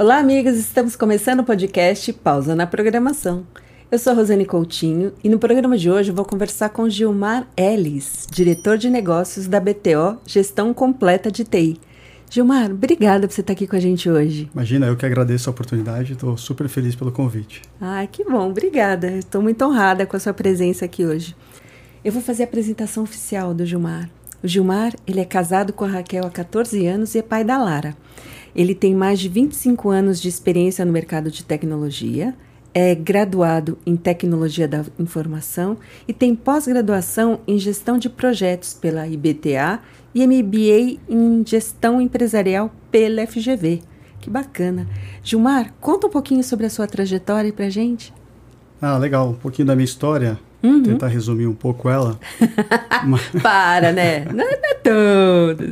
[0.00, 0.56] Olá, amigos!
[0.56, 3.46] Estamos começando o podcast Pausa na Programação.
[3.92, 8.26] Eu sou Rosane Coutinho e no programa de hoje eu vou conversar com Gilmar Ellis,
[8.30, 11.78] diretor de negócios da BTO Gestão Completa de TI.
[12.30, 14.48] Gilmar, obrigada por você estar aqui com a gente hoje.
[14.54, 17.60] Imagina, eu que agradeço a oportunidade, estou super feliz pelo convite.
[17.78, 19.18] Ah, que bom, obrigada.
[19.18, 21.36] Estou muito honrada com a sua presença aqui hoje.
[22.02, 24.08] Eu vou fazer a apresentação oficial do Gilmar.
[24.42, 27.58] O Gilmar, ele é casado com a Raquel há 14 anos e é pai da
[27.58, 27.94] Lara.
[28.54, 32.34] Ele tem mais de 25 anos de experiência no mercado de tecnologia,
[32.72, 39.80] é graduado em Tecnologia da Informação e tem pós-graduação em Gestão de Projetos pela IBTA
[40.14, 43.80] e MBA em Gestão Empresarial pela FGV.
[44.20, 44.86] Que bacana.
[45.22, 48.12] Gilmar, conta um pouquinho sobre a sua trajetória para gente.
[48.80, 49.30] Ah, legal.
[49.30, 50.38] Um pouquinho da minha história.
[50.62, 50.82] Uhum.
[50.82, 52.18] Tentar resumir um pouco ela.
[53.42, 54.26] Para, né?
[54.26, 55.64] Não é tudo.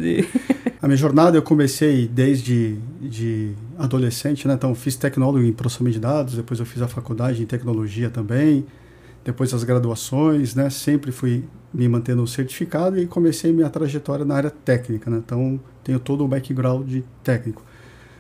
[0.81, 4.55] A minha jornada eu comecei desde de adolescente, né?
[4.55, 8.65] Então fiz tecnólogo em processamento de dados, depois eu fiz a faculdade em tecnologia também,
[9.25, 10.71] depois as graduações, né?
[10.71, 11.45] Sempre fui
[11.75, 15.21] me mantendo certificado e comecei minha trajetória na área técnica, né?
[15.25, 17.65] Então tenho todo o background de técnico.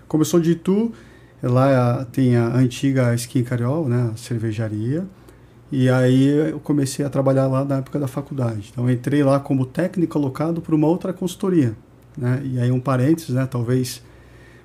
[0.09, 0.93] Começou de Itu,
[1.41, 4.11] lá tem a antiga Skin Cariol, né?
[4.13, 5.07] A cervejaria.
[5.71, 8.71] E aí eu comecei a trabalhar lá na época da faculdade.
[8.73, 11.77] Então entrei lá como técnico alocado para uma outra consultoria.
[12.19, 12.43] Né?
[12.45, 13.47] E aí um parênteses, né?
[13.47, 14.03] talvez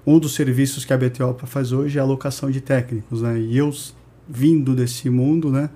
[0.06, 3.22] um dos serviços que a BTO faz hoje é a alocação de técnicos.
[3.22, 3.40] Né?
[3.40, 3.72] E eu,
[4.28, 5.70] vindo desse mundo, né?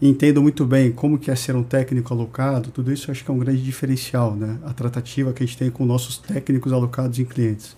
[0.00, 3.34] entendo muito bem como que é ser um técnico alocado, tudo isso acho que é
[3.34, 4.58] um grande diferencial, né?
[4.64, 7.76] a tratativa que a gente tem com nossos técnicos alocados em clientes.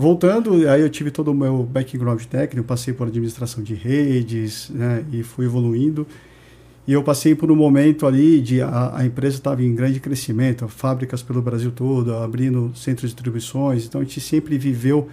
[0.00, 5.04] Voltando, aí eu tive todo o meu background técnico, passei por administração de redes, né,
[5.10, 6.06] e fui evoluindo.
[6.88, 10.66] E eu passei por um momento ali de a, a empresa estava em grande crescimento,
[10.68, 13.84] fábricas pelo Brasil todo, abrindo centros de distribuições.
[13.84, 15.06] Então a gente sempre viveu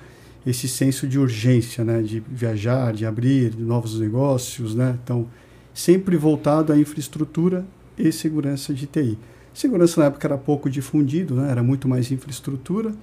[0.47, 4.97] esse senso de urgência, né, de viajar, de abrir novos negócios, né?
[5.03, 5.27] Então
[5.73, 7.65] sempre voltado à infraestrutura
[7.97, 9.17] e segurança de TI.
[9.53, 11.51] Segurança na época era pouco difundido, né?
[11.51, 12.93] Era muito mais infraestrutura.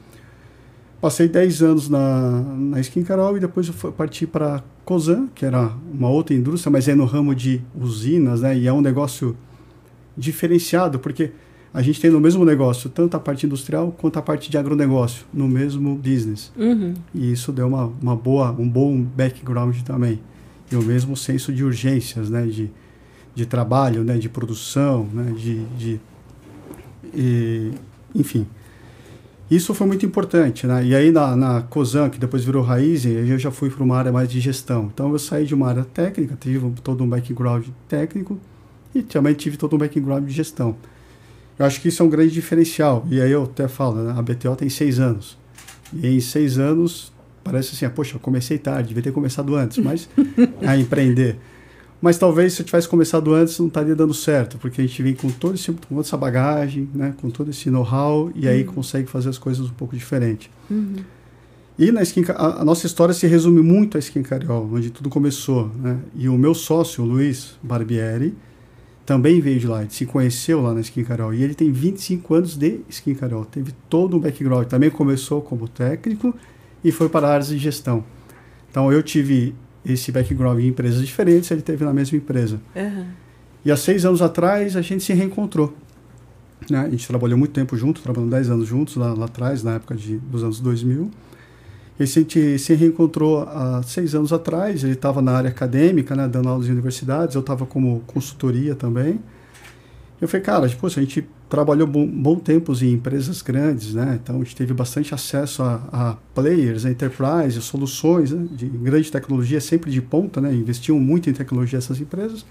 [1.03, 5.73] Passei 10 anos na, na Skin Carol e depois eu parti para Cosan, que era
[5.93, 8.57] uma outra indústria, mas é no ramo de usinas, né?
[8.57, 9.37] E é um negócio
[10.17, 11.33] diferenciado, porque
[11.75, 15.27] a gente tem no mesmo negócio tanto a parte industrial quanto a parte de agronegócio,
[15.35, 16.53] no mesmo business.
[16.57, 16.95] Uhum.
[17.13, 20.21] E isso deu uma, uma boa, um bom background também.
[20.71, 22.47] E o mesmo senso de urgências, né?
[22.47, 22.71] De,
[23.35, 24.19] de trabalho, né?
[24.19, 25.33] De produção, né?
[25.37, 26.01] De, de
[27.13, 27.73] e,
[28.15, 28.47] enfim.
[29.55, 30.83] Isso foi muito importante, né?
[30.83, 34.11] E aí na, na COSAN, que depois virou Raizen, eu já fui para uma área
[34.11, 34.91] mais de gestão.
[34.93, 38.41] Então eu saí de uma área técnica, tive todo um background técnico
[38.95, 40.75] e também tive todo um background de gestão.
[41.59, 43.07] Eu acho que isso é um grande diferencial.
[43.11, 44.15] E aí eu até falo, né?
[44.17, 45.37] a BTO tem seis anos.
[45.93, 47.13] E em seis anos,
[47.45, 50.09] parece assim, ah, poxa, eu comecei tarde, devia ter começado antes, mas
[50.67, 51.37] a empreender.
[52.03, 55.15] Mas talvez se eu tivesse começado antes não estaria dando certo, porque a gente vem
[55.15, 58.75] com todo esse, com toda essa bagagem, né, com todo esse know-how e aí uhum.
[58.75, 60.51] consegue fazer as coisas um pouco diferente.
[60.69, 60.97] Uhum.
[61.79, 65.09] E na Skin, a, a, nossa história se resume muito à Skin Cariol, onde tudo
[65.09, 65.71] começou.
[65.77, 65.99] Né?
[66.15, 68.35] E o meu sócio, o Luiz Barbieri,
[69.07, 71.33] também veio de lá, se conheceu lá na Skin Cariol.
[71.33, 74.67] E ele tem 25 anos de Skin Cariol, teve todo um background.
[74.67, 76.35] Também começou como técnico
[76.85, 78.05] e foi para áreas de gestão.
[78.71, 82.61] Então eu tive esse background em empresas diferentes, ele teve na mesma empresa.
[82.75, 83.07] Uhum.
[83.65, 85.73] E há seis anos atrás a gente se reencontrou.
[86.71, 86.81] Né?
[86.81, 89.95] A gente trabalhou muito tempo junto, trabalhando dez anos juntos lá, lá atrás, na época
[89.95, 91.11] de, dos anos 2000.
[91.99, 94.83] E a gente se reencontrou há seis anos atrás.
[94.83, 99.21] Ele estava na área acadêmica, né, dando aulas em universidades, eu estava como consultoria também.
[100.21, 104.19] Eu falei, cara, tipo, a gente trabalhou bom, bom tempos em empresas grandes, né?
[104.23, 108.49] Então a gente teve bastante acesso a, a players, a enterprise, soluções né?
[108.53, 110.51] de grande tecnologia, sempre de ponta, né?
[110.55, 112.47] Investiam muito em tecnologia essas empresas.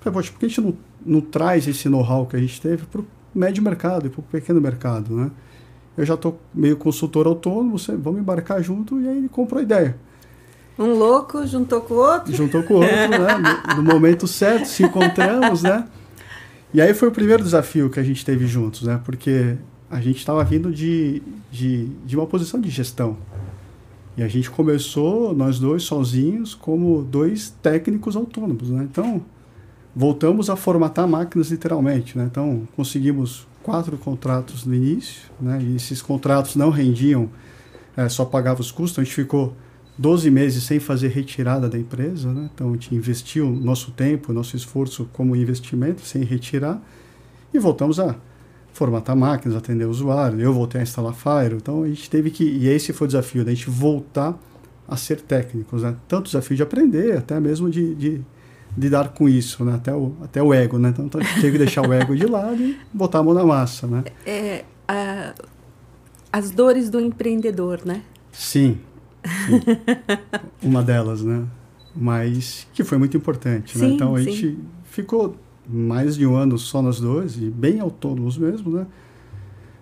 [0.00, 0.74] Falei, poxa, por que a gente não,
[1.06, 4.22] não traz esse know-how que a gente teve para o médio mercado e para o
[4.24, 5.30] pequeno mercado, né?
[5.96, 9.96] Eu já estou meio consultor autônomo, vamos embarcar junto e aí ele comprou a ideia.
[10.76, 12.34] Um louco juntou com o outro.
[12.34, 13.76] Juntou com o outro, né?
[13.76, 15.86] No, no momento certo, se encontramos, né?
[16.72, 19.00] E aí foi o primeiro desafio que a gente teve juntos, né?
[19.04, 19.56] Porque
[19.90, 23.16] a gente estava vindo de, de, de uma posição de gestão.
[24.16, 28.86] E a gente começou, nós dois sozinhos, como dois técnicos autônomos, né?
[28.90, 29.22] Então,
[29.94, 32.28] voltamos a formatar máquinas literalmente, né?
[32.30, 35.62] Então, conseguimos quatro contratos no início, né?
[35.62, 37.30] E esses contratos não rendiam,
[37.96, 38.92] é, só pagava os custos.
[38.92, 39.54] Então, a gente ficou
[39.98, 42.48] 12 meses sem fazer retirada da empresa, né?
[42.54, 46.80] então a gente investiu nosso tempo, nosso esforço como investimento, sem retirar,
[47.52, 48.14] e voltamos a
[48.72, 52.44] formatar máquinas, atender o usuário, eu voltei a instalar Fire, então a gente teve que,
[52.44, 54.38] e esse foi o desafio, da gente voltar
[54.86, 55.96] a ser técnicos, né?
[56.06, 58.22] Tanto desafio de aprender, até mesmo de, de
[58.76, 59.74] lidar com isso, né?
[59.74, 60.90] Até o, até o ego, né?
[60.90, 63.86] Então, então teve que deixar o ego de lado e botar a mão na massa,
[63.86, 64.04] né?
[64.24, 65.34] É, a,
[66.32, 68.02] as dores do empreendedor, né?
[68.32, 68.78] Sim.
[70.62, 71.44] Uma delas, né?
[71.94, 73.84] Mas que foi muito importante, né?
[73.84, 73.94] sim, né?
[73.94, 74.30] Então a sim.
[74.30, 75.36] gente ficou
[75.68, 78.86] mais de um ano só nós dois e bem autônomos mesmo, né?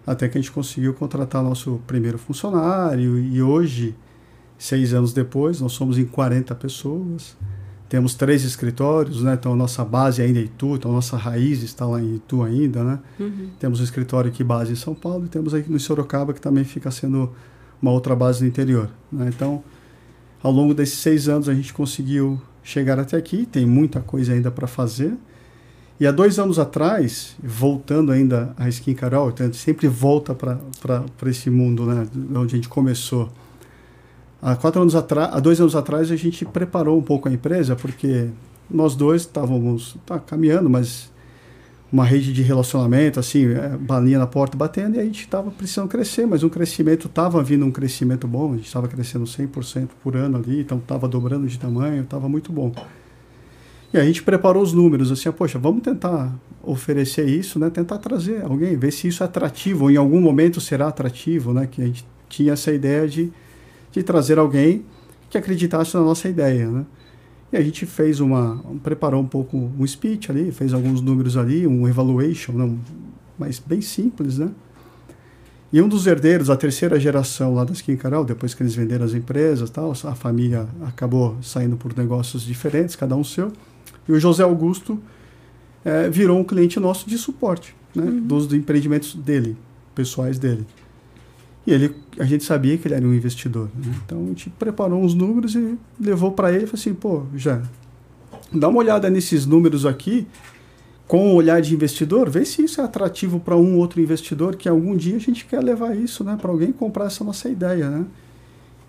[0.07, 3.95] Até que a gente conseguiu contratar nosso primeiro funcionário e hoje,
[4.57, 7.37] seis anos depois, nós somos em 40 pessoas.
[7.89, 9.35] Temos três escritórios, né?
[9.35, 12.99] Então, nossa base ainda é Itu, então nossa raiz está lá em Itu ainda, né?
[13.19, 13.51] Uhum.
[13.61, 16.65] Temos um escritório aqui base em São Paulo e temos aqui no Sorocaba, que também
[16.65, 17.33] fica sendo
[17.81, 18.91] uma outra base no interior.
[19.11, 19.31] Né?
[19.35, 19.63] Então,
[20.43, 24.51] ao longo desses seis anos, a gente conseguiu chegar até aqui, tem muita coisa ainda
[24.51, 25.15] para fazer.
[25.99, 30.35] E há dois anos atrás, voltando ainda à Skin Carol, então a gente sempre volta
[30.35, 32.07] para esse mundo, né?
[32.35, 33.31] Onde a gente começou
[34.41, 37.75] Há quatro anos atrás, há dois anos atrás, a gente preparou um pouco a empresa,
[37.75, 38.29] porque
[38.71, 41.11] nós dois estávamos tá, caminhando, mas
[41.93, 45.89] uma rede de relacionamento, assim, é, balinha na porta batendo, e a gente estava precisando
[45.89, 50.17] crescer, mas um crescimento, estava vindo um crescimento bom, a gente estava crescendo 100% por
[50.17, 52.73] ano ali, então estava dobrando de tamanho, estava muito bom.
[53.95, 57.99] E a gente preparou os números, assim, ah, poxa, vamos tentar oferecer isso, né, tentar
[57.99, 61.81] trazer alguém, ver se isso é atrativo, ou em algum momento será atrativo, né, que
[61.81, 63.33] a gente tinha essa ideia de
[63.97, 64.85] de trazer alguém
[65.31, 66.85] que acreditasse na nossa ideia, né?
[67.53, 71.67] E a gente fez uma, preparou um pouco um speech ali, fez alguns números ali,
[71.67, 72.79] um evaluation, não,
[73.39, 74.51] mas bem simples, né?
[75.73, 79.05] E um dos herdeiros, a terceira geração lá da Skin Carol, depois que eles venderam
[79.05, 83.53] as empresas, tal, a família acabou saindo por negócios diferentes, cada um seu.
[84.09, 85.01] E o José Augusto
[85.85, 88.05] é, virou um cliente nosso de suporte, né?
[88.05, 88.21] Uhum.
[88.21, 89.57] Dos empreendimentos dele,
[89.95, 90.67] pessoais dele.
[91.67, 93.69] E ele, a gente sabia que ele era um investidor.
[93.75, 93.93] Né?
[94.05, 97.61] Então a gente preparou uns números e levou para ele e falou assim: pô, já,
[98.53, 100.27] dá uma olhada nesses números aqui,
[101.07, 104.69] com o olhar de investidor, vê se isso é atrativo para um outro investidor que
[104.69, 107.89] algum dia a gente quer levar isso né, para alguém comprar essa nossa ideia.
[107.89, 108.05] Né?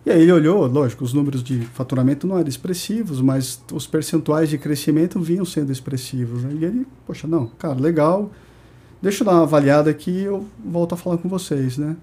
[0.05, 4.49] E aí ele olhou, lógico, os números de faturamento não eram expressivos, mas os percentuais
[4.49, 6.43] de crescimento vinham sendo expressivos.
[6.43, 6.57] Né?
[6.61, 8.31] E ele, poxa, não, cara, legal,
[9.01, 11.95] deixa eu dar uma avaliada aqui e eu volto a falar com vocês, né?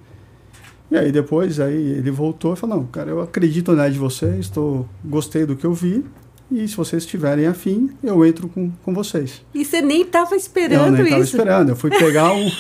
[0.91, 4.49] E aí depois aí ele voltou e falou, não, cara, eu acredito na de vocês,
[4.49, 6.05] tô, gostei do que eu vi,
[6.51, 9.43] e se vocês estiverem afim, eu entro com, com vocês.
[9.55, 11.05] E você nem estava esperando eu nem isso?
[11.05, 12.49] estava esperando, eu fui pegar um...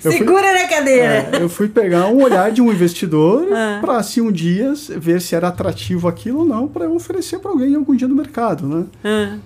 [0.00, 1.28] Segura fui, na cadeira!
[1.30, 3.80] É, eu fui pegar um olhar de um investidor ah.
[3.82, 7.50] para, se um dia, ver se era atrativo aquilo ou não, para eu oferecer para
[7.50, 8.86] alguém algum dia no mercado, né?
[9.04, 9.36] Ah.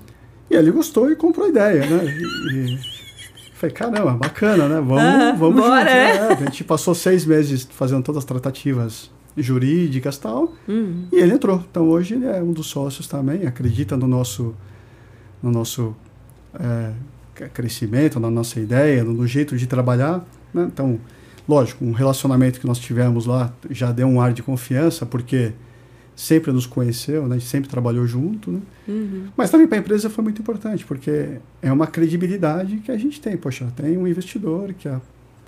[0.49, 2.05] E ele gostou e comprou a ideia, né?
[2.53, 2.94] E,
[3.64, 4.81] Falei, caramba, bacana, né?
[4.81, 5.90] Vamos, vamos bora.
[5.90, 6.32] É.
[6.32, 11.06] A gente passou seis meses fazendo todas as tratativas jurídicas e tal, uhum.
[11.12, 11.62] e ele entrou.
[11.70, 14.55] Então hoje ele é um dos sócios também, acredita no nosso,
[15.43, 15.94] no nosso
[16.58, 16.93] é,
[17.49, 20.25] crescimento, na nossa ideia, no jeito de trabalhar.
[20.52, 20.69] Né?
[20.72, 21.00] Então,
[21.49, 25.52] lógico, um relacionamento que nós tivemos lá já deu um ar de confiança, porque
[26.16, 27.40] sempre nos conheceu, né?
[27.40, 28.61] sempre trabalhou junto, né?
[28.87, 29.28] Uhum.
[29.37, 33.20] Mas também para a empresa foi muito importante, porque é uma credibilidade que a gente
[33.20, 33.37] tem.
[33.37, 35.00] Poxa, tem um investidor que, a,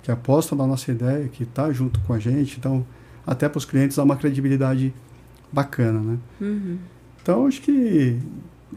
[0.03, 2.85] que aposta na nossa ideia, que está junto com a gente, então
[3.25, 4.93] até para os clientes dá uma credibilidade
[5.51, 6.17] bacana, né?
[6.41, 6.77] Uhum.
[7.21, 8.17] Então acho que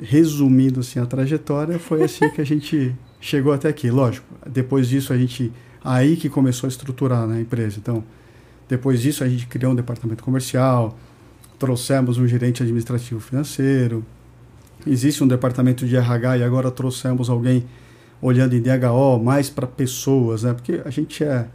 [0.00, 3.91] resumindo assim a trajetória foi assim que a gente chegou até aqui.
[3.91, 5.53] Lógico, depois disso a gente
[5.85, 7.79] aí que começou a estruturar né, a empresa.
[7.79, 8.05] Então
[8.69, 10.97] depois disso a gente criou um departamento comercial
[11.61, 14.02] trouxemos um gerente administrativo financeiro,
[14.87, 17.67] existe um departamento de RH e agora trouxemos alguém
[18.21, 20.55] olhando em DHO mais para pessoas, né?
[20.55, 21.47] Porque a gente é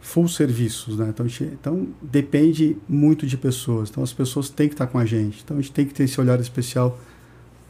[0.00, 1.08] full serviços, né?
[1.10, 3.90] Então, gente, então depende muito de pessoas.
[3.90, 5.42] Então as pessoas têm que estar com a gente.
[5.44, 6.98] Então a gente tem que ter esse olhar especial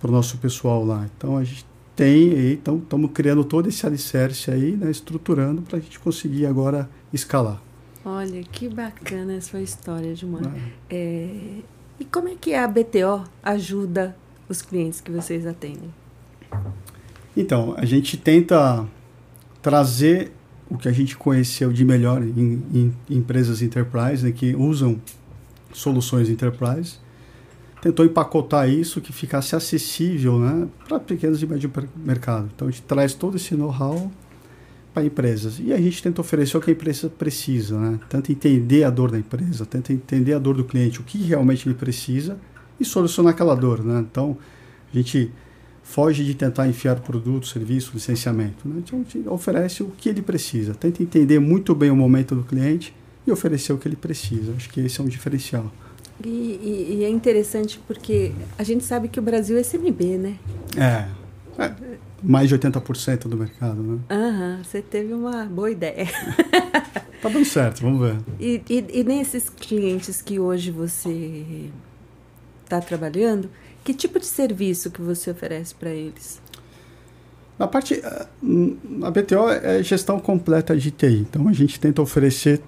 [0.00, 1.04] para o nosso pessoal lá.
[1.16, 4.88] Então a gente tem, então estamos criando todo esse alicerce aí, né?
[4.88, 7.60] Estruturando para a gente conseguir agora escalar.
[8.04, 10.42] Olha, que bacana essa história, Gilmar.
[10.90, 10.96] É.
[10.96, 11.62] É,
[11.98, 14.14] e como é que a BTO ajuda
[14.48, 15.92] os clientes que vocês atendem?
[17.36, 18.86] Então, a gente tenta
[19.62, 20.32] trazer
[20.68, 25.00] o que a gente conheceu de melhor em, em, em empresas enterprise, né, que usam
[25.72, 26.98] soluções enterprise,
[27.80, 32.50] tentou empacotar isso que ficasse acessível né, para pequenos e médios mercado.
[32.54, 34.10] Então, a gente traz todo esse know-how
[34.94, 35.58] para empresas.
[35.58, 37.98] E a gente tenta oferecer o que a empresa precisa, né?
[38.08, 41.68] Tenta entender a dor da empresa, tenta entender a dor do cliente, o que realmente
[41.68, 42.38] ele precisa
[42.78, 44.06] e solucionar aquela dor, né?
[44.08, 44.38] Então,
[44.92, 45.32] a gente
[45.82, 48.66] foge de tentar enfiar produto, serviço, licenciamento.
[48.66, 48.76] Né?
[48.78, 52.44] Então, a gente oferece o que ele precisa, tenta entender muito bem o momento do
[52.44, 52.94] cliente
[53.26, 54.52] e oferecer o que ele precisa.
[54.56, 55.70] Acho que esse é um diferencial.
[56.24, 60.38] E, e, e, é interessante porque a gente sabe que o Brasil é SMB, né?
[60.76, 61.08] É.
[61.60, 61.74] é
[62.24, 63.98] mais de 80% do mercado, né?
[64.10, 66.06] Aham, você teve uma boa ideia.
[67.20, 68.16] tá dando certo, vamos ver.
[68.40, 71.70] E, e, e nesses clientes que hoje você
[72.64, 73.50] está trabalhando,
[73.84, 76.40] que tipo de serviço que você oferece para eles?
[77.58, 82.60] Na parte, a eh, BTO é gestão completa de TI, então a gente tenta oferecer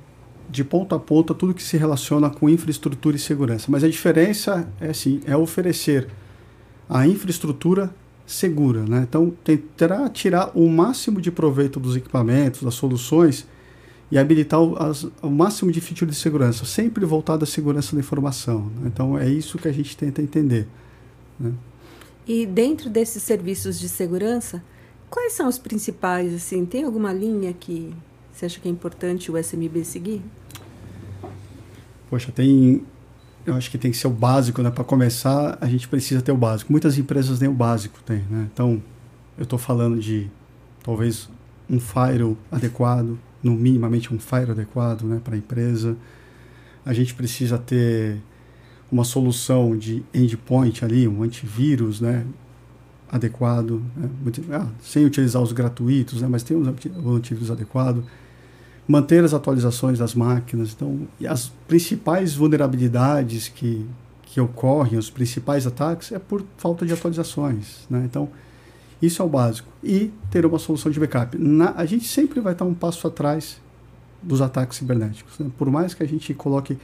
[0.49, 3.67] de ponta a ponta tudo que se relaciona com infraestrutura e segurança.
[3.69, 6.07] Mas a diferença é assim, é oferecer
[6.89, 7.93] a infraestrutura
[8.27, 9.07] segura, né?
[9.09, 13.47] Então tentará tirar o máximo de proveito dos equipamentos, das soluções
[14.11, 18.01] e habilitar o, as, o máximo de feature de segurança, sempre voltado à segurança da
[18.01, 18.71] informação.
[18.81, 18.91] Né?
[18.93, 20.67] Então é isso que a gente tenta entender.
[21.39, 21.53] Né?
[22.27, 24.63] E dentro desses serviços de segurança,
[25.09, 26.35] quais são os principais?
[26.35, 27.95] Assim, tem alguma linha que
[28.37, 30.23] você acha que é importante o SMB seguir?
[32.11, 32.85] Poxa, tem.
[33.47, 34.71] Eu acho que tem que ser o básico, né?
[34.71, 36.73] Para começar, a gente precisa ter o básico.
[36.73, 38.49] Muitas empresas nem o básico têm, né?
[38.53, 38.83] Então,
[39.39, 40.29] eu estou falando de
[40.83, 41.29] talvez
[41.71, 45.97] um firewall adequado, no minimamente um firewall adequado, né, para a empresa.
[46.85, 48.21] A gente precisa ter
[48.91, 52.25] uma solução de endpoint ali, um antivírus, né,
[53.09, 54.11] adequado, né?
[54.53, 56.29] ah, sem utilizar os gratuitos, né?
[56.29, 58.05] mas tem um antivírus adequado
[58.87, 60.73] manter as atualizações das máquinas.
[60.73, 63.85] Então, as principais vulnerabilidades que,
[64.23, 67.87] que ocorrem, os principais ataques, é por falta de atualizações.
[67.91, 68.03] Né?
[68.05, 68.29] Então,
[69.01, 69.69] isso é o básico.
[69.83, 71.37] E ter uma solução de backup.
[71.37, 73.61] Na, a gente sempre vai estar um passo atrás
[74.23, 75.39] dos ataques cibernéticos.
[75.39, 75.51] Né?
[75.59, 76.79] Por mais que a gente coloque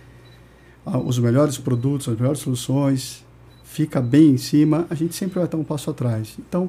[0.84, 3.24] ah, os melhores produtos, as melhores soluções,
[3.64, 6.36] fica bem em cima, a gente sempre vai estar um passo atrás.
[6.38, 6.68] Então,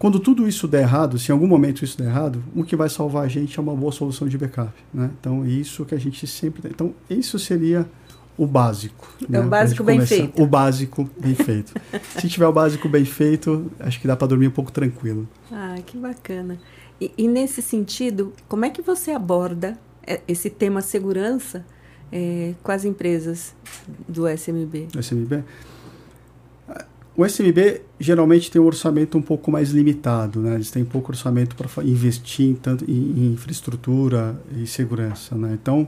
[0.00, 2.88] quando tudo isso der errado, se em algum momento isso der errado, o que vai
[2.88, 4.72] salvar a gente é uma boa solução de backup.
[4.94, 5.10] Né?
[5.20, 6.62] Então, é isso que a gente sempre.
[6.70, 7.86] Então, isso seria
[8.34, 9.14] o básico.
[9.22, 9.40] É né?
[9.40, 10.42] o básico bem feito.
[10.42, 11.74] O básico bem feito.
[12.18, 15.28] se tiver o básico bem feito, acho que dá para dormir um pouco tranquilo.
[15.52, 16.58] Ah, que bacana.
[16.98, 21.62] E, e, nesse sentido, como é que você aborda é, esse tema segurança
[22.10, 23.54] é, com as empresas
[24.08, 24.88] do SMB?
[24.94, 25.44] Do SMB?
[27.20, 30.54] O SMB geralmente tem um orçamento um pouco mais limitado, né?
[30.54, 35.50] Eles têm pouco orçamento para investir em, tanto, em, infraestrutura e segurança, né?
[35.52, 35.86] Então,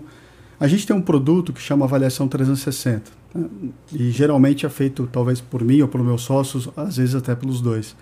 [0.60, 3.10] a gente tem um produto que chama Avaliação 360.
[3.34, 3.48] Né?
[3.94, 7.62] E geralmente é feito talvez por mim ou por meus sócios, às vezes até pelos
[7.62, 7.96] dois.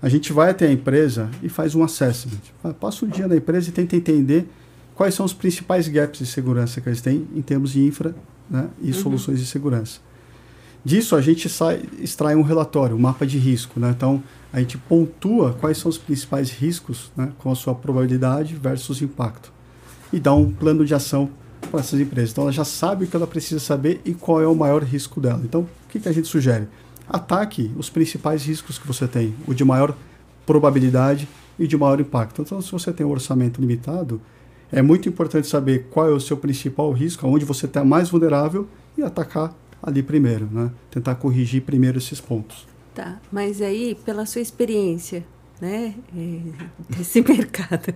[0.00, 2.38] A gente vai até a empresa e faz um assessment.
[2.78, 4.48] Passa o dia na empresa e tenta entender
[4.94, 8.14] quais são os principais gaps de segurança que eles têm em termos de infra
[8.48, 8.68] né?
[8.80, 8.94] e uhum.
[8.94, 10.06] soluções de segurança.
[10.88, 13.78] Disso a gente sai, extrai um relatório, um mapa de risco.
[13.78, 13.90] Né?
[13.94, 19.02] Então a gente pontua quais são os principais riscos né, com a sua probabilidade versus
[19.02, 19.52] impacto.
[20.10, 21.28] E dá um plano de ação
[21.70, 22.30] para essas empresas.
[22.30, 25.20] Então ela já sabe o que ela precisa saber e qual é o maior risco
[25.20, 25.42] dela.
[25.44, 26.66] Então o que, que a gente sugere?
[27.06, 29.94] Ataque os principais riscos que você tem, o de maior
[30.46, 31.28] probabilidade
[31.58, 32.40] e de maior impacto.
[32.40, 34.22] Então, se você tem um orçamento limitado,
[34.72, 38.66] é muito importante saber qual é o seu principal risco, onde você está mais vulnerável
[38.96, 40.70] e atacar ali primeiro, né?
[40.90, 42.66] Tentar corrigir primeiro esses pontos.
[42.94, 45.24] Tá, mas aí, pela sua experiência,
[45.60, 47.94] né, é, desse mercado,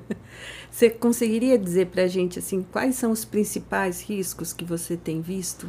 [0.71, 5.21] você conseguiria dizer para a gente assim quais são os principais riscos que você tem
[5.21, 5.67] visto?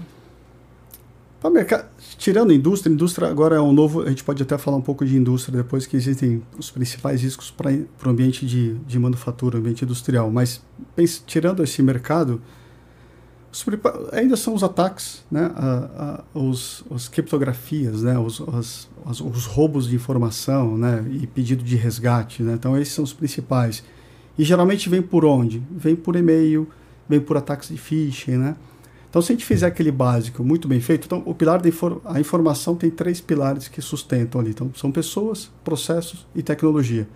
[1.52, 4.04] Mercado, tirando indústria, indústria agora é um novo.
[4.04, 7.52] A gente pode até falar um pouco de indústria depois que existem os principais riscos
[7.52, 10.32] para o ambiente de, de manufatura, ambiente industrial.
[10.32, 10.62] Mas
[10.96, 12.42] pense, tirando esse mercado,
[14.12, 15.52] ainda são os ataques, né?
[15.56, 18.18] A, a, os, os criptografias, né?
[18.18, 21.06] Os, os, os, roubos de informação né?
[21.12, 22.42] e pedido de resgate.
[22.42, 22.54] Né?
[22.54, 23.84] Então, esses são os principais.
[24.38, 25.62] E geralmente vem por onde?
[25.70, 26.68] Vem por e-mail,
[27.08, 28.38] vem por ataques de phishing.
[28.38, 28.56] Né?
[29.08, 32.02] Então, se a gente fizer aquele básico muito bem feito, então o pilar da infor
[32.06, 34.50] a informação tem três pilares que sustentam ali.
[34.50, 37.08] Então, são pessoas, processos e tecnologia.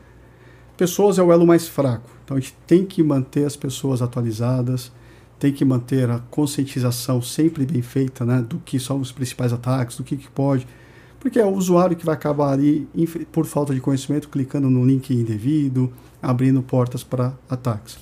[0.77, 2.11] Pessoas é o elo mais fraco.
[2.23, 4.91] Então, a gente tem que manter as pessoas atualizadas
[5.39, 9.97] tem que manter a conscientização sempre bem feita né, do que são os principais ataques,
[9.97, 10.67] do que, que pode.
[11.19, 12.87] Porque é o usuário que vai acabar ali,
[13.31, 15.91] por falta de conhecimento, clicando no link indevido,
[16.21, 17.97] abrindo portas para ataques.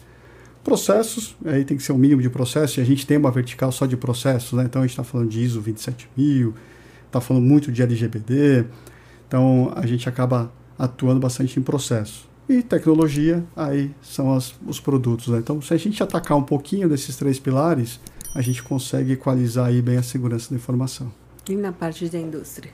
[0.63, 3.71] Processos, aí tem que ser um mínimo de processos, e a gente tem uma vertical
[3.71, 4.63] só de processos, né?
[4.65, 6.53] então a gente está falando de ISO 27000,
[7.05, 8.65] está falando muito de LGPD,
[9.27, 12.27] então a gente acaba atuando bastante em processos.
[12.47, 15.27] E tecnologia, aí são as, os produtos.
[15.27, 15.39] Né?
[15.39, 17.99] Então, se a gente atacar um pouquinho desses três pilares,
[18.33, 21.11] a gente consegue equalizar aí bem a segurança da informação.
[21.49, 22.71] E na parte da indústria?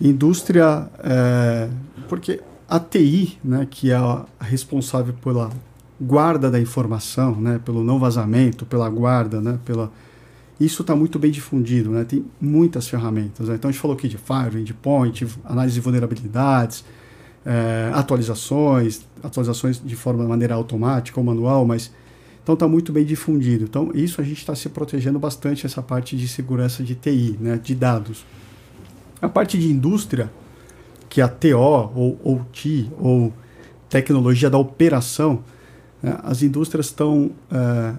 [0.00, 1.68] Indústria, é,
[2.08, 5.50] porque a TI, né, que é a responsável pela
[6.00, 9.90] guarda da informação, né, pelo não vazamento, pela guarda, né, pela
[10.60, 12.04] isso está muito bem difundido, né?
[12.04, 13.48] tem muitas ferramentas.
[13.48, 13.54] Né?
[13.54, 16.84] Então a gente falou aqui de firewall, endpoint, análise de vulnerabilidades,
[17.48, 21.90] é, atualizações, atualizações de forma de maneira automática ou manual, mas
[22.42, 23.64] então está muito bem difundido.
[23.64, 27.58] Então isso a gente está se protegendo bastante essa parte de segurança de TI, né?
[27.62, 28.26] de dados.
[29.20, 30.30] A parte de indústria,
[31.08, 31.56] que é a TO
[31.94, 33.32] ou OT ou
[33.88, 35.42] tecnologia da operação,
[36.02, 36.18] né?
[36.22, 37.94] as indústrias estão é,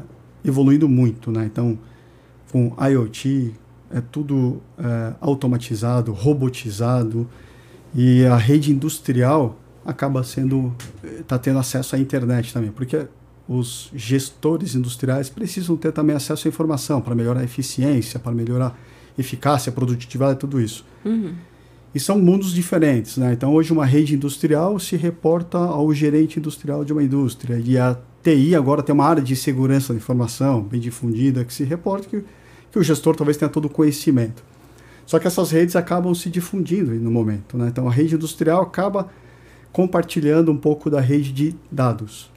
[0.46, 1.46] evoluindo muito, né?
[1.46, 1.77] Então
[2.51, 3.53] com IoT,
[3.91, 7.27] é tudo é, automatizado, robotizado
[7.93, 10.74] e a rede industrial acaba sendo
[11.19, 13.08] está tendo acesso à internet também, porque
[13.48, 18.67] os gestores industriais precisam ter também acesso à informação para melhorar a eficiência, para melhorar
[19.17, 20.86] a eficácia, a produtividade, tudo isso.
[21.03, 21.34] Uhum.
[21.93, 23.34] E são mundos diferentes, né?
[23.34, 27.98] Então hoje uma rede industrial se reporta ao gerente industrial de uma indústria e a
[28.22, 32.24] TI agora tem uma área de segurança da informação bem difundida que se reporta que
[32.72, 34.43] que o gestor talvez tenha todo o conhecimento.
[35.10, 37.58] Só que essas redes acabam se difundindo no momento.
[37.58, 37.70] Né?
[37.70, 39.10] Então a rede industrial acaba
[39.72, 42.32] compartilhando um pouco da rede de dados.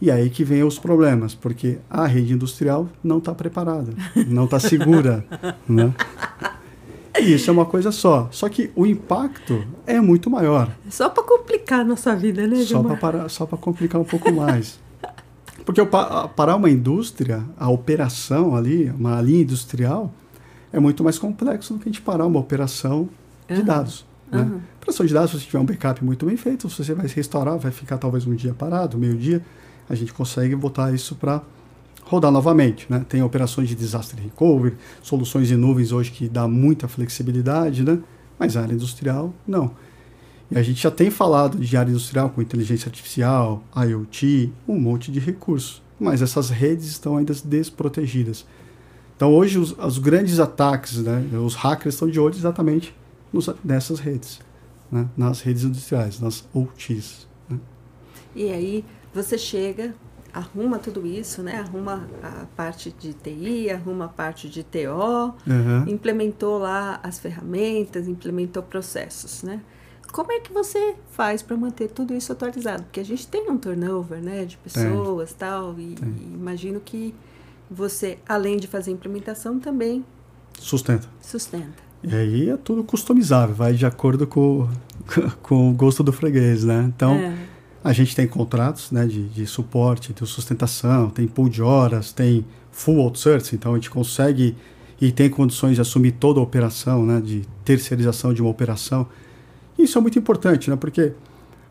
[0.00, 3.92] E aí que vem os problemas, porque a rede industrial não está preparada,
[4.26, 5.24] não está segura.
[5.68, 5.94] né?
[7.20, 8.26] E isso é uma coisa só.
[8.32, 10.68] Só que o impacto é muito maior.
[10.90, 12.98] Só para complicar a nossa vida, né, Gilmar?
[13.30, 14.80] Só para complicar um pouco mais.
[15.64, 15.80] Porque
[16.34, 20.12] parar uma indústria, a operação ali, uma linha industrial,
[20.72, 23.08] é muito mais complexo do que a gente parar uma operação
[23.48, 24.04] de dados.
[24.30, 24.42] Né?
[24.42, 24.60] Uhum.
[24.80, 27.58] Operação de dados, se você tiver um backup muito bem feito, você vai se restaurar,
[27.58, 29.44] vai ficar talvez um dia parado, meio dia,
[29.88, 31.42] a gente consegue botar isso para
[32.02, 32.86] rodar novamente.
[32.90, 33.04] Né?
[33.08, 37.98] Tem operações de disaster recovery, soluções em nuvens hoje que dá muita flexibilidade, né?
[38.38, 39.70] mas a área industrial, não.
[40.50, 45.10] E a gente já tem falado de área industrial com inteligência artificial, IoT, um monte
[45.10, 45.82] de recursos.
[45.98, 48.46] Mas essas redes estão ainda desprotegidas.
[49.16, 52.94] Então hoje os, os grandes ataques, né, os hackers estão de olho exatamente
[53.32, 54.40] nos, nessas redes,
[54.92, 57.26] né, nas redes industriais, nas OTs.
[57.48, 57.58] Né.
[58.34, 59.94] E aí você chega,
[60.32, 61.58] arruma tudo isso, né?
[61.60, 65.84] Arruma a parte de TI, arruma a parte de TO, uhum.
[65.88, 69.62] implementou lá as ferramentas, implementou processos, né?
[70.12, 72.84] como é que você faz para manter tudo isso atualizado?
[72.84, 75.38] Porque a gente tem um turnover, né, de pessoas tem.
[75.46, 77.14] tal, e, e imagino que
[77.70, 80.04] você, além de fazer implementação, também
[80.58, 81.08] sustenta.
[81.20, 81.86] Sustenta.
[82.02, 84.68] E aí é tudo customizável, vai de acordo com,
[85.42, 86.84] com o gosto do freguês, né?
[86.94, 87.34] Então, é.
[87.82, 92.44] a gente tem contratos né, de, de suporte, de sustentação, tem pool de horas, tem
[92.70, 94.54] full outsourcing, então a gente consegue
[95.00, 99.06] e tem condições de assumir toda a operação, né, de terceirização de uma operação.
[99.78, 100.76] Isso é muito importante, né?
[100.76, 101.12] Porque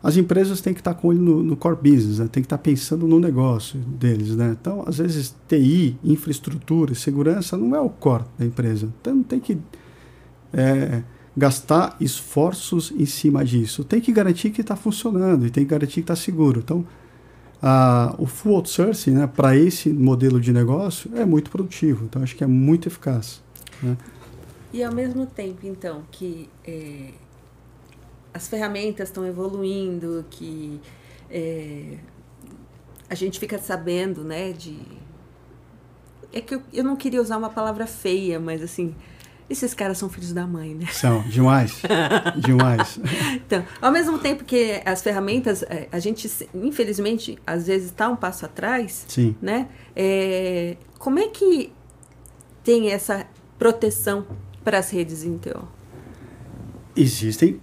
[0.02, 2.28] as empresas têm que estar com olho no, no core business, né?
[2.30, 4.56] tem que estar pensando no negócio deles, né?
[4.60, 8.88] Então, às vezes, TI, infraestrutura, segurança não é o core da empresa.
[9.00, 9.58] Então, tem que
[10.52, 11.02] é,
[11.36, 13.84] gastar esforços em cima disso.
[13.84, 16.60] Tem que garantir que está funcionando e tem que garantir que está seguro.
[16.60, 16.86] Então,
[17.60, 22.04] a, o full outsourcing, né, para esse modelo de negócio, é muito produtivo.
[22.04, 23.42] Então, acho que é muito eficaz.
[23.82, 23.96] Né?
[24.72, 27.10] E ao mesmo tempo, então, que é
[28.36, 30.78] as ferramentas estão evoluindo, que
[31.30, 31.96] é,
[33.08, 34.78] a gente fica sabendo, né, de...
[36.32, 38.94] É que eu, eu não queria usar uma palavra feia, mas assim,
[39.48, 40.86] esses caras são filhos da mãe, né?
[40.92, 41.80] São, demais.
[42.36, 43.00] demais.
[43.34, 48.16] Então, ao mesmo tempo que as ferramentas, é, a gente, infelizmente, às vezes está um
[48.16, 49.34] passo atrás, Sim.
[49.40, 49.68] né?
[49.94, 51.72] É, como é que
[52.62, 53.26] tem essa
[53.58, 54.26] proteção
[54.62, 55.66] para as redes em TO?
[56.94, 57.60] Existem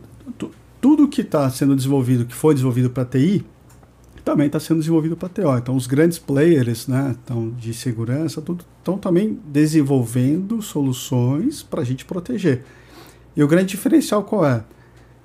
[0.83, 3.45] tudo que está sendo desenvolvido, que foi desenvolvido para TI,
[4.25, 5.57] também está sendo desenvolvido para TO.
[5.57, 8.43] Então, os grandes players né, então, de segurança
[8.79, 12.65] estão também desenvolvendo soluções para a gente proteger.
[13.33, 14.65] E o grande diferencial qual é?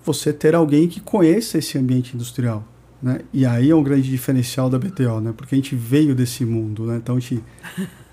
[0.05, 2.65] Você ter alguém que conheça esse ambiente industrial.
[3.03, 3.23] Né?
[3.33, 5.35] E aí é um grande diferencial da BTO, né?
[5.37, 6.87] porque a gente veio desse mundo.
[6.87, 6.99] Né?
[6.99, 7.43] Então, a gente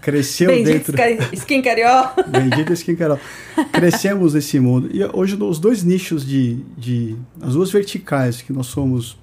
[0.06, 1.34] cresceu Bendito dentro.
[1.34, 2.12] Skin Cariol.
[2.30, 3.20] Bendito Skin Cariol.
[3.72, 4.88] Crescemos nesse mundo.
[4.94, 6.64] E hoje, os dois nichos de.
[6.78, 9.18] de as duas verticais que nós somos.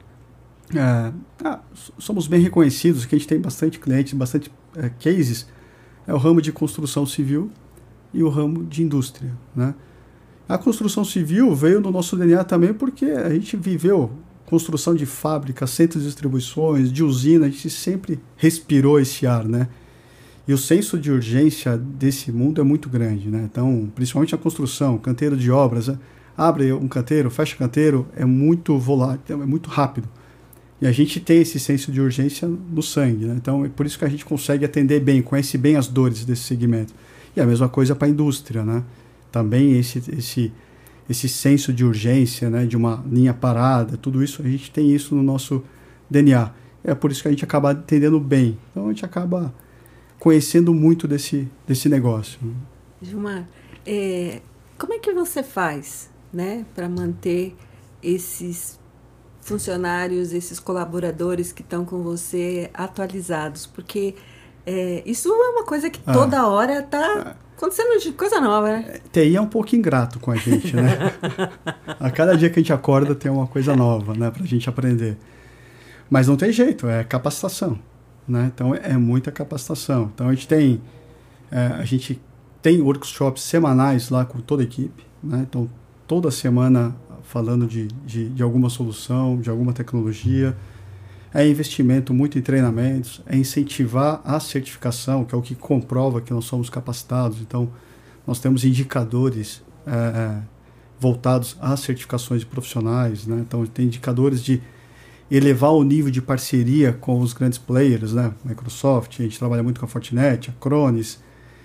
[0.74, 1.12] É,
[1.44, 1.60] ah,
[1.98, 5.46] somos bem reconhecidos, que a gente tem bastante clientes, bastante é, cases,
[6.04, 7.50] é o ramo de construção civil
[8.12, 9.30] e o ramo de indústria.
[9.54, 9.74] Né?
[10.48, 14.10] A construção civil veio no nosso DNA também porque a gente viveu
[14.46, 19.68] construção de fábricas, centros de distribuições, de usina, a gente sempre respirou esse ar, né?
[20.46, 23.48] E o senso de urgência desse mundo é muito grande, né?
[23.50, 25.98] Então, principalmente a construção, canteiro de obras, né?
[26.36, 30.08] abre um canteiro, fecha canteiro, é muito volátil, é muito rápido.
[30.80, 33.34] E a gente tem esse senso de urgência no sangue, né?
[33.36, 36.42] Então, é por isso que a gente consegue atender bem, conhece bem as dores desse
[36.42, 36.92] segmento.
[37.36, 38.82] E a mesma coisa para a indústria, né?
[39.30, 40.52] Também esse, esse,
[41.08, 42.66] esse senso de urgência, né?
[42.66, 45.62] De uma linha parada, tudo isso, a gente tem isso no nosso
[46.10, 46.50] DNA.
[46.82, 48.58] É por isso que a gente acaba entendendo bem.
[48.72, 49.54] Então a gente acaba
[50.22, 52.38] conhecendo muito desse, desse negócio.
[52.40, 52.54] Né?
[53.02, 53.48] Gilmar,
[53.84, 54.40] é,
[54.78, 57.56] como é que você faz né, para manter
[58.00, 58.78] esses
[59.40, 63.66] funcionários, esses colaboradores que estão com você atualizados?
[63.66, 64.14] Porque
[64.64, 66.12] é, isso é uma coisa que ah.
[66.12, 68.92] toda hora está acontecendo coisa nova, né?
[68.94, 70.98] É, TI é um pouco ingrato com a gente, né?
[71.98, 74.68] a cada dia que a gente acorda tem uma coisa nova, né, para a gente
[74.68, 75.16] aprender.
[76.08, 77.76] Mas não tem jeito, é capacitação,
[78.26, 78.50] né?
[78.54, 80.10] Então é muita capacitação.
[80.14, 80.80] Então a gente tem
[81.50, 82.20] é, a gente
[82.60, 85.44] tem workshops semanais lá com toda a equipe, né?
[85.48, 85.68] Então
[86.06, 90.56] toda semana falando de, de, de alguma solução, de alguma tecnologia.
[91.32, 96.30] É investimento muito em treinamentos, é incentivar a certificação, que é o que comprova que
[96.30, 97.40] nós somos capacitados.
[97.40, 97.70] Então,
[98.26, 100.42] nós temos indicadores é, é
[101.00, 103.26] voltados às certificações de profissionais.
[103.26, 103.38] Né?
[103.40, 104.62] Então, tem indicadores de
[105.34, 108.32] elevar o nível de parceria com os grandes players, né?
[108.44, 111.18] Microsoft, a gente trabalha muito com a Fortinet, a Cronis,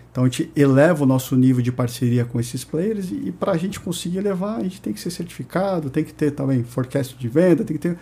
[0.10, 3.52] então a gente eleva o nosso nível de parceria com esses players e, e para
[3.52, 7.18] a gente conseguir elevar, a gente tem que ser certificado, tem que ter também forecast
[7.18, 7.98] de venda, tem que ter.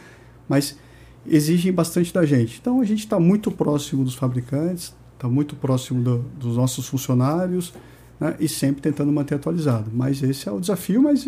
[0.47, 0.77] Mas
[1.27, 2.59] exigem bastante da gente.
[2.61, 7.73] Então a gente está muito próximo dos fabricantes, está muito próximo do, dos nossos funcionários
[8.19, 9.89] né, e sempre tentando manter atualizado.
[9.91, 11.27] Mas esse é o desafio, mas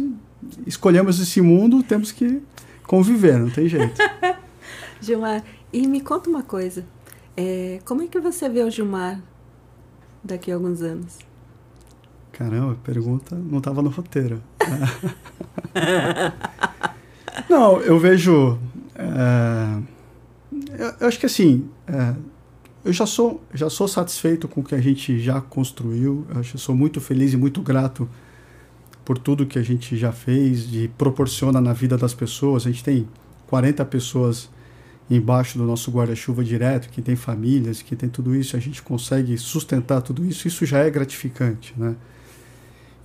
[0.68, 2.40] escolhemos esse mundo, temos que
[2.88, 4.02] conviver, não tem jeito.
[5.00, 6.86] Gilmar, e me conta uma coisa.
[7.36, 9.22] É, como é que você vê o Gilmar
[10.24, 11.20] daqui a alguns anos?
[12.32, 14.42] Caramba, pergunta não estava no roteiro.
[17.50, 18.58] não, eu vejo.
[18.96, 19.82] É,
[20.78, 21.70] eu, eu, acho que assim.
[21.88, 22.16] É,
[22.86, 26.26] eu já sou, já sou satisfeito com o que a gente já construiu.
[26.30, 28.10] Eu acho que sou muito feliz e muito grato
[29.08, 32.68] por tudo que a gente já fez, de proporciona na vida das pessoas.
[32.68, 33.08] A gente tem
[33.48, 34.50] 40 pessoas
[35.10, 39.38] embaixo do nosso guarda-chuva direto, que tem famílias, que tem tudo isso, a gente consegue
[39.38, 41.96] sustentar tudo isso, isso já é gratificante, né?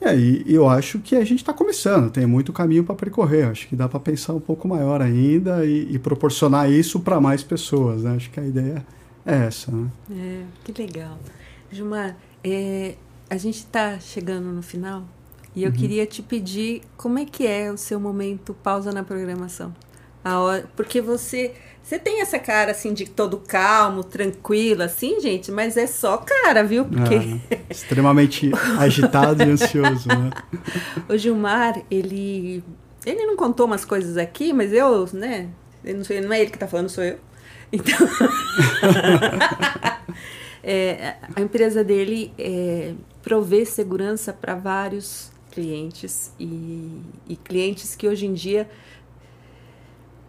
[0.01, 3.69] E aí eu acho que a gente está começando, tem muito caminho para percorrer, acho
[3.69, 8.03] que dá para pensar um pouco maior ainda e, e proporcionar isso para mais pessoas,
[8.03, 8.17] né?
[8.17, 8.85] Acho que a ideia
[9.25, 9.89] é essa, né?
[10.11, 11.17] É, que legal.
[11.71, 12.97] Gilmar, é,
[13.31, 15.05] a gente está chegando no final
[15.55, 15.77] e eu uhum.
[15.77, 19.75] queria te pedir como é que é o seu momento pausa na programação.
[20.25, 25.51] A hora, porque você você tem essa cara assim de todo calmo, tranquilo, assim, gente,
[25.51, 26.85] mas é só cara, viu?
[26.85, 27.15] Porque
[27.51, 30.31] é, extremamente agitado e ansioso, né?
[31.09, 32.63] O Gilmar, ele
[33.05, 35.49] ele não contou umas coisas aqui, mas eu, né?
[35.85, 37.19] Ele não, não é ele que tá falando, sou eu.
[37.73, 37.99] Então,
[40.63, 48.27] é, a empresa dele é, provê segurança para vários clientes e, e clientes que hoje
[48.27, 48.69] em dia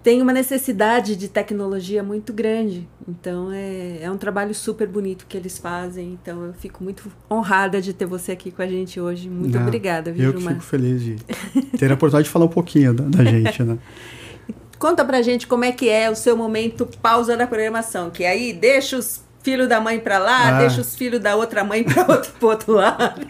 [0.04, 2.88] tem uma necessidade de tecnologia muito grande.
[3.08, 6.20] Então é, é um trabalho super bonito que eles fazem.
[6.22, 9.30] Então eu fico muito honrada de ter você aqui com a gente hoje.
[9.30, 11.16] Muito Não, obrigada, viu, Eu que fico feliz de
[11.80, 13.78] ter a oportunidade de falar um pouquinho da, da gente, né?
[14.78, 18.52] Conta pra gente como é que é o seu momento pausa da programação, que aí
[18.52, 20.60] deixa os filhos da mãe para lá, ah.
[20.60, 23.26] deixa os filhos da outra mãe para outro, pro outro lado.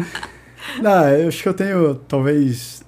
[0.80, 2.82] Não, eu acho que eu tenho talvez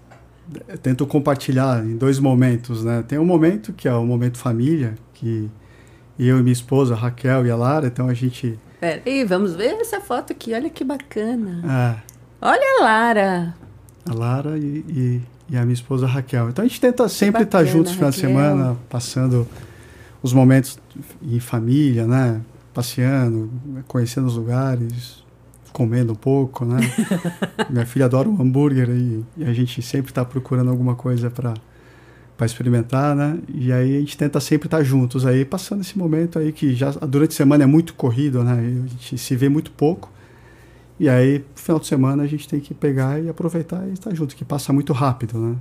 [0.69, 3.05] eu tento compartilhar em dois momentos, né?
[3.07, 5.51] Tem um momento que é o momento família, que
[6.19, 8.59] eu e minha esposa, a Raquel e a Lara, então a gente...
[8.81, 11.63] Pera aí, vamos ver essa foto aqui, olha que bacana.
[11.65, 12.13] É.
[12.41, 13.55] Olha a Lara.
[14.09, 16.49] A Lara e, e, e, a minha esposa Raquel.
[16.49, 19.47] Então a gente tenta sempre estar juntos no final de semana, passando
[20.23, 20.79] os momentos
[21.23, 22.41] em família, né?
[22.75, 23.51] Passeando,
[23.87, 25.22] conhecendo os lugares,
[25.73, 26.81] comendo um pouco, né?
[27.71, 31.55] Minha filha adora um hambúrguer e, e a gente sempre está procurando alguma coisa para
[32.37, 33.39] para experimentar, né?
[33.55, 36.75] E aí a gente tenta sempre estar tá juntos aí, passando esse momento aí que
[36.75, 38.55] já durante a semana é muito corrido, né?
[38.55, 40.11] A gente se vê muito pouco.
[40.99, 44.15] E aí, no final de semana, a gente tem que pegar e aproveitar e estar
[44.15, 45.57] junto, que passa muito rápido, né?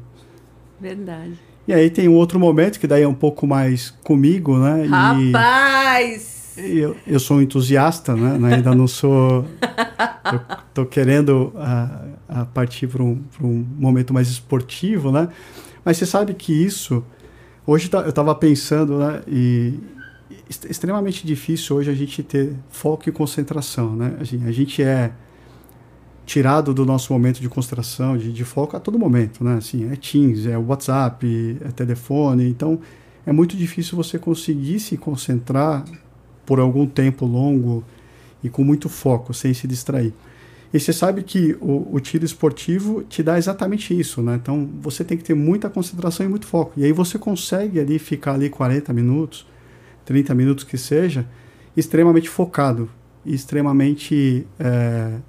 [0.79, 1.33] Verdade.
[1.67, 4.85] E aí tem um outro momento que daí é um pouco mais comigo, né?
[4.85, 6.23] Rapaz!
[6.23, 8.37] E eu, eu sou um entusiasta, né?
[8.37, 9.45] né ainda não sou.
[10.73, 15.29] Tô querendo a, a partir para um, um momento mais esportivo, né?
[15.83, 17.03] Mas você sabe que isso.
[17.65, 19.21] Hoje tá, eu estava pensando, né?
[19.27, 19.79] E
[20.49, 24.17] extremamente difícil hoje a gente ter foco e concentração, né?
[24.19, 25.11] Assim, a gente é
[26.25, 29.55] tirado do nosso momento de concentração, de, de foco a todo momento, né?
[29.55, 32.79] Assim, é Teams, é WhatsApp, é telefone, então
[33.25, 35.83] é muito difícil você conseguir se concentrar
[36.51, 37.81] por algum tempo longo
[38.43, 40.13] e com muito foco, sem se distrair.
[40.73, 44.35] E você sabe que o, o, tiro esportivo te dá exatamente isso, né?
[44.35, 46.73] Então você tem que ter muita concentração e muito foco.
[46.75, 49.47] E aí você consegue ali ficar ali 40 minutos,
[50.03, 51.25] 30 minutos que seja,
[51.77, 52.89] extremamente focado,
[53.25, 55.19] extremamente é,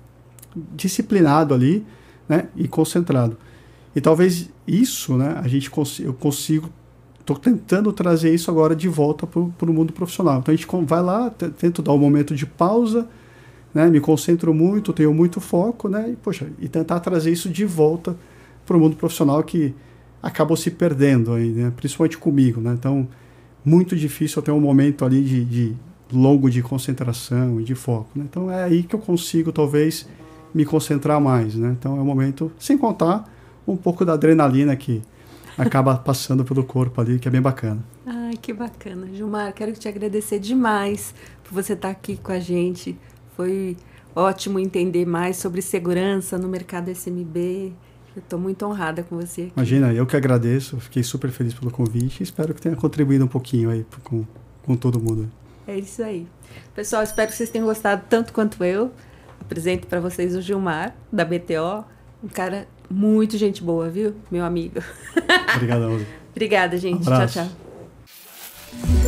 [0.75, 1.87] disciplinado ali,
[2.29, 2.49] né?
[2.57, 3.39] E concentrado.
[3.95, 5.39] E talvez isso, né?
[5.41, 6.69] A gente cons eu consigo
[7.23, 10.41] estou tentando trazer isso agora de volta para o mundo profissional.
[10.41, 13.09] Então a gente vai lá, tento dar um momento de pausa,
[13.73, 17.65] né, me concentro muito, tenho muito foco, né, e, poxa, e tentar trazer isso de
[17.65, 18.17] volta
[18.67, 19.75] para o mundo profissional que
[20.23, 22.61] acabou se perdendo aí, né, principalmente comigo.
[22.61, 23.09] Né, então,
[23.65, 25.77] muito difícil eu ter um momento ali de, de
[26.13, 28.11] longo de concentração e de foco.
[28.15, 30.07] Né, então é aí que eu consigo talvez
[30.53, 31.55] me concentrar mais.
[31.55, 33.33] Né, então é um momento, sem contar
[33.67, 35.01] um pouco da adrenalina que
[35.57, 37.83] acaba passando pelo corpo ali, que é bem bacana.
[38.07, 39.09] Ai, que bacana.
[39.12, 42.99] Gilmar, quero te agradecer demais por você estar aqui com a gente.
[43.37, 43.77] Foi
[44.15, 47.73] ótimo entender mais sobre segurança no mercado SMB.
[48.15, 49.43] Eu estou muito honrada com você.
[49.43, 49.53] Aqui.
[49.57, 50.79] Imagina, eu que agradeço.
[50.81, 54.25] Fiquei super feliz pelo convite e espero que tenha contribuído um pouquinho aí com,
[54.62, 55.31] com todo mundo.
[55.67, 56.27] É isso aí.
[56.75, 58.93] Pessoal, espero que vocês tenham gostado tanto quanto eu.
[59.41, 61.85] Apresento para vocês o Gilmar, da BTO.
[62.23, 64.15] Um cara muito gente boa, viu?
[64.31, 64.81] Meu amigo.
[65.55, 65.85] Obrigado,
[66.31, 67.09] Obrigada, gente.
[67.09, 69.02] Um tchau, tchau.